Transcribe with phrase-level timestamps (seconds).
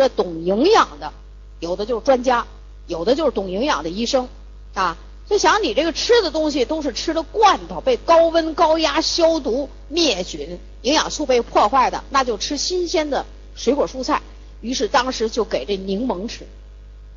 [0.00, 1.12] 这懂营养的，
[1.58, 2.46] 有的就是专家，
[2.86, 4.30] 有的就是懂营养的医生
[4.72, 4.96] 啊。
[5.28, 14.22] 就想你这个吃的东西都是吃的罐头，被高温高压消毒灭菌，营养素被破坏的，那就吃新鲜的水果蔬菜。
[14.62, 16.46] 于是当时就给这柠檬吃，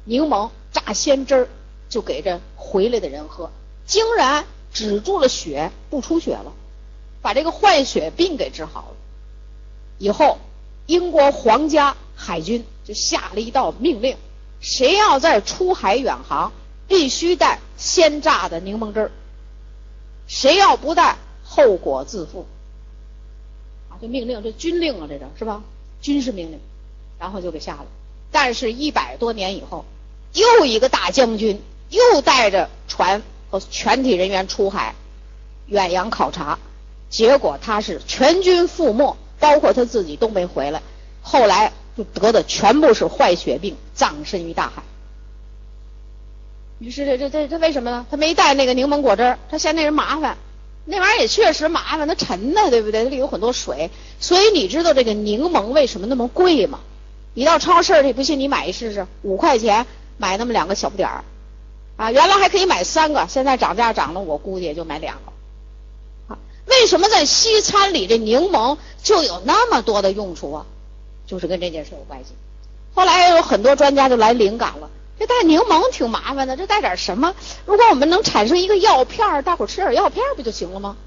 [0.04, 1.48] 柠檬榨鲜汁儿
[1.88, 3.50] 就给这回来的人喝，
[3.88, 6.52] 竟然止住了血，不出血了，
[7.22, 8.96] 把这个坏血病给治好了。
[9.98, 10.38] 以后
[10.86, 14.18] 英国皇家海军就下了一道命令：
[14.60, 16.52] 谁要再出海远航，
[16.88, 17.60] 必须带。
[17.76, 19.12] 鲜榨的柠檬汁儿，
[20.26, 22.46] 谁要不带，后果自负。
[23.90, 25.62] 啊，这命令，这军令啊，这个是吧？
[26.02, 26.60] 军事命令，
[27.20, 27.86] 然后就给下了。
[28.32, 29.84] 但是，一百多年以后，
[30.34, 34.96] 又一个大将军又带着船和全体人员出海
[35.66, 36.60] 远洋考察，
[37.10, 40.82] 结果他是全军覆没，包括他自己都没回来。
[41.22, 44.84] 后来就得的全部是坏血病，葬身于大海。
[46.80, 48.06] 于是这这这这为什么呢？
[48.12, 50.38] 他没带那个柠檬果汁儿，他嫌那人麻烦。
[50.86, 53.06] 那玩意儿也确实麻烦，它沉呢，对不对？
[53.06, 56.82] 它里有很多水，所以你知道这个柠檬为什么那么贵吗？
[57.36, 59.86] 你到超市去，不信你买一试试，五块钱
[60.18, 61.24] 买那么两个小不点儿，
[61.96, 66.34] 啊，原来还可以买三个，现在涨价涨了，我估计也就买两个。
[66.34, 70.66] 啊，为什么在西餐里这柠檬就有那么多的用处啊？
[71.26, 72.34] 就是跟这件事有关系。
[72.94, 74.90] 后来有很多专家就来灵感了。
[75.20, 77.34] 这带柠檬挺麻烦的，这带点什么？
[77.66, 80.98] 如果我们能产生一个药片，大伙吃点药片不就行了吗？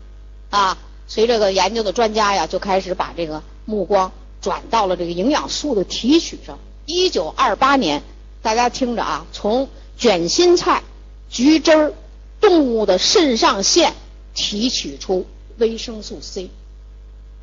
[0.50, 0.78] 啊，
[1.08, 6.58] 所以这个研究的专家呀，就开始把这个目光转到了这个营养素的提取上。
[6.86, 8.02] 一九二八年，
[8.42, 10.82] 大家听着啊，从卷心菜、
[11.28, 11.92] 橘汁儿、
[12.40, 13.92] 动物的肾上腺
[14.34, 15.26] 提取出
[15.58, 16.48] 维生素 C。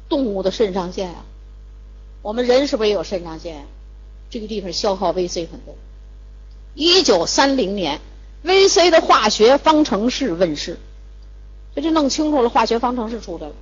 [0.07, 1.25] 动物的肾上腺啊，
[2.23, 3.66] 我们人是不是也有肾上腺？
[4.31, 5.75] 这个地方消耗 VC 很多。
[6.73, 7.99] 一九三零年
[8.43, 10.79] ，VC 的化学方程式问世，
[11.75, 13.53] 这就弄清楚了，化学方程式出来了。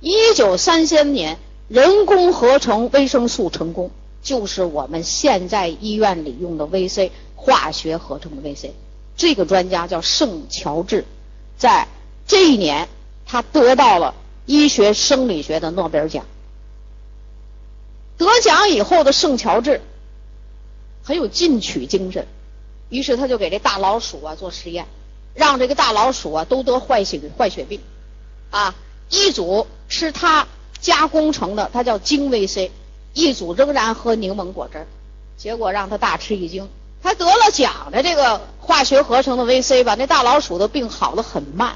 [0.00, 1.38] 一九三三年，
[1.68, 3.90] 人工合成维生素成功，
[4.22, 8.70] 就是我们现在医院里用的 VC，化学合成的 VC。
[9.16, 11.04] 这个专家叫圣乔治，
[11.58, 11.86] 在
[12.26, 12.88] 这一年，
[13.26, 14.14] 他得到了
[14.46, 16.24] 医学生理学的诺贝尔奖。
[18.18, 19.80] 得奖以后的圣乔治。
[21.04, 22.28] 很有进取精神，
[22.88, 24.86] 于是他就给这大老鼠啊做实验，
[25.34, 27.80] 让这个大老鼠啊都得坏血坏血病，
[28.52, 28.76] 啊，
[29.10, 30.46] 一组吃他
[30.80, 32.70] 加工成的，它叫精 VC，
[33.14, 34.86] 一组仍然喝柠檬果汁
[35.36, 36.68] 结果让他大吃一惊，
[37.02, 41.74] 他得了奖的这个化学合成的 VC 吧，那大老鼠的病好的很慢，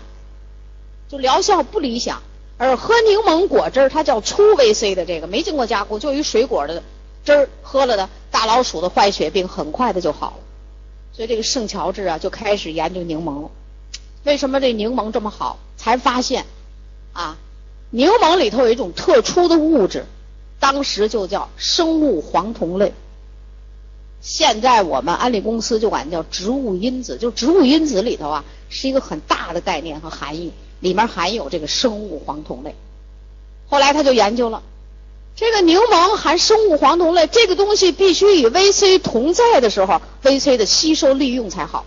[1.09, 2.23] 就疗效不理想，
[2.59, 6.83] 而喝柠檬果汁它叫粗 VC 的这个没经过加工，就一水果的。
[7.25, 10.37] 汁儿喝了的大老鼠的坏血病很快的就好了，
[11.13, 13.51] 所以这个圣乔治啊就开始研究柠檬了。
[14.23, 15.59] 为什么这柠檬这么好？
[15.77, 16.47] 才发现
[17.13, 17.37] 啊，
[17.91, 20.07] 柠檬里头有一种特殊的物质，
[20.61, 22.93] 当时就叫生物黄酮类。
[24.29, 32.75] 现在我们安利公司就管叫植物因子，就植物因子里头啊是一个很大的概念和含义，里面含有这个生物黄酮类。
[33.69, 34.65] 后来他就研究了。
[35.37, 41.87] 这个柠檬含生物黄酮类，这个东西必须与 VC 同在的时候，VC 的吸收利用才好。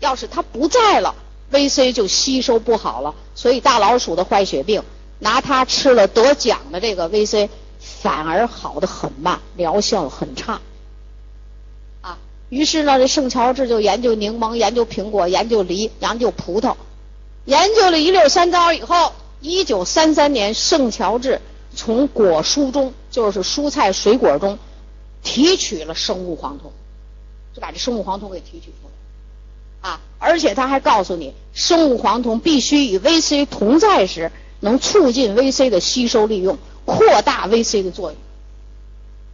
[0.00, 1.14] 要是它不在了
[1.50, 3.14] ，VC 就吸收不好了。
[3.34, 4.82] 所以大老鼠的坏血病，
[5.18, 7.48] 拿它吃了得奖的这个 VC，
[7.78, 10.60] 反而好的很慢，疗效很差。
[12.50, 16.74] 于是呢，这圣乔治就研究柠檬，研究苹果，研究梨，研究葡萄，
[17.46, 21.40] 研究了一溜三糟以后，一九三三年，圣乔治。
[21.72, 24.58] 从果蔬中，就是蔬菜水果中
[25.22, 26.72] 提取了生物黄酮，
[27.54, 28.88] 就把这生物黄酮给提取出
[29.82, 30.00] 来啊！
[30.18, 38.18] 而且他还告诉你，生物黄酮必须与 VC 同在时，能促进 VC 的吸收利用，扩大 VC 的作用。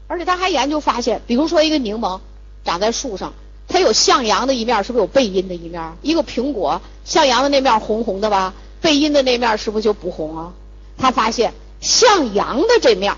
[0.06, 2.20] 而且他还研究发现，比如说一个柠檬
[2.66, 3.32] 长在树上，
[3.68, 5.94] 它有向阳的一面，是不是有背阴的一面？
[6.02, 8.52] 一个苹果向阳的那面红红的吧，
[8.82, 10.52] 背阴的那面是不是就不红啊？
[10.98, 11.54] 他发现。
[11.78, 13.16] 向阳的这面，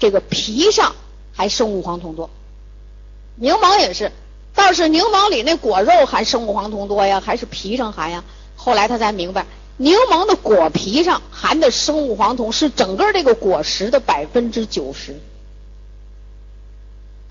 [0.00, 0.96] 这个皮上
[1.32, 2.28] 还生物黄酮多。
[3.36, 4.10] 柠檬也是，
[4.52, 8.24] 倒是柠檬里那果肉含生物黄酮多呀，还是皮上含呀？
[8.56, 9.46] 后来他才明白，
[9.76, 15.14] 柠檬的果皮上含的生物黄酮是整个这个果实的百分之九十。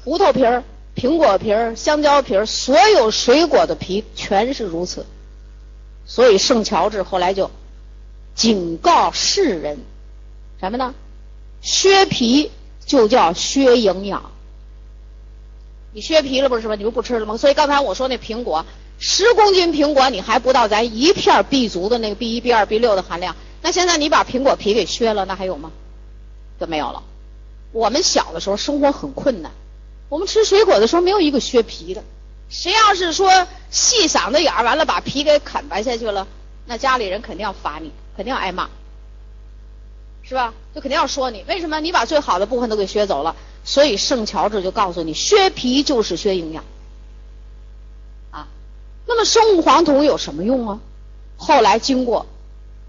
[0.06, 0.63] 葡萄皮儿、
[0.99, 5.05] 苹果皮儿、香蕉皮儿，所有水果的皮全是如此。
[6.05, 7.49] 所以圣乔治后来就。
[8.35, 9.79] 警告世人，
[10.61, 10.95] 什么呢？
[11.61, 12.51] 削皮
[12.85, 14.31] 就叫削营养，
[15.91, 16.75] 你削皮了不是吧？
[16.75, 17.35] 你不不吃了吗？
[17.35, 18.65] 所以刚才我说那苹果，
[18.97, 23.35] 十公斤苹果你还不到咱一片 B 族的那个 B 一、B 二、B 六的含量。
[23.61, 25.73] 那现在你把苹果皮给削了，那还有吗？
[26.61, 27.03] 就没有了。
[27.73, 29.51] 我们小的时候生活很困难，
[30.09, 32.03] 我们吃水果的时候没有一个削皮的。
[32.50, 36.27] 谁要是说细嗓子眼儿，完了把皮给啃白下去了，
[36.65, 38.67] 那家里人肯定要罚你，肯定要挨骂，
[40.23, 40.53] 是吧？
[40.73, 43.35] 就肯定要说你，为什么你把最好的部分都给削走了？
[43.63, 46.63] 所以圣乔治就告诉你，削皮就是削营养。
[48.31, 48.47] 啊，
[49.06, 50.79] 那么生物黄酮有什么用啊？
[51.38, 52.25] 后来经过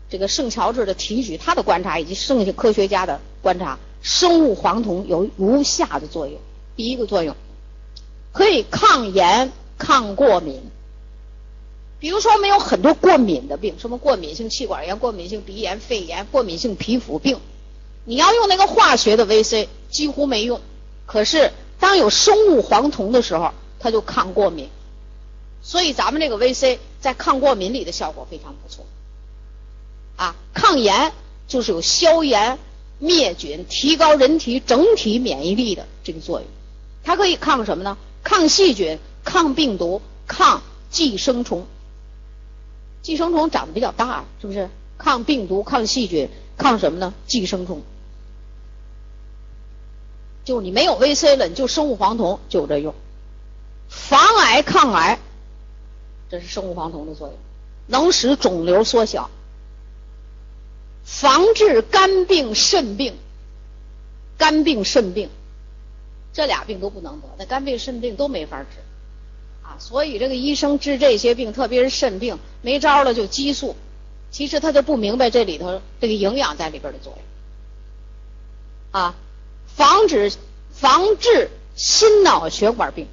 [0.08, 6.40] 这个圣乔治的提举，他的观察以及剩下科学家的观察，生物黄酮有如下的作用：
[6.80, 7.36] 第一个作用。
[8.32, 10.62] 可以抗炎、抗过敏。
[11.98, 17.38] 比如说，我们有很多过敏的病，什么过敏性气管炎、过敏性鼻炎、肺炎、过敏性皮肤病，
[18.06, 20.58] 你要用那个化学的 VC 几乎没用。
[21.04, 24.70] 可是当有生物黄酮的时候，它就抗过敏。
[25.60, 28.86] 所以咱们这个 VC 在抗过敏里的效果非常不错。
[30.16, 31.12] 啊，抗炎
[31.46, 32.58] 就是有消炎、
[32.98, 36.48] 灭菌、提高人体整体免疫力的这个作用。
[37.10, 37.98] 它可以抗什么呢？
[38.22, 41.66] 抗细菌、抗病毒、抗寄生虫。
[43.02, 44.70] 寄生虫长得比较大，是不是？
[44.96, 47.12] 抗病毒、抗细菌、抗什么呢？
[47.26, 47.82] 寄生虫。
[50.44, 52.94] 就你没有 VC 了，你就生物黄酮就有这用。
[53.88, 55.18] 防癌抗癌，
[56.30, 57.36] 这是生物黄酮的作用，
[57.88, 59.30] 能使肿瘤缩小。
[61.02, 63.16] 防治肝病、肾病，
[64.38, 65.28] 肝病、肾病。
[66.32, 68.78] 这俩病都不能得，那肝病、肾病都没法治，
[69.62, 73.74] 啊，所以这个医生治这些病，特别是肾病，没招了就激素，
[74.30, 77.12] 其实他就不明白这里头这个营养在里边的作
[78.92, 79.14] 用，啊，
[79.66, 80.32] 防止
[80.72, 83.06] 防治心脑血管病。